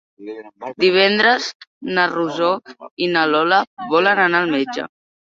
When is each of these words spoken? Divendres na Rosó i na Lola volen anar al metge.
Divendres 0.83 1.49
na 1.97 2.05
Rosó 2.13 2.47
i 3.05 3.11
na 3.13 3.27
Lola 3.35 3.61
volen 3.93 4.23
anar 4.25 4.41
al 4.47 4.51
metge. 4.57 4.89